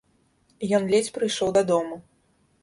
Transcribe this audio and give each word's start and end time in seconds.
Ён 0.77 0.87
ледзь 0.93 1.11
прыйшоў 1.19 1.53
дадому. 1.59 2.01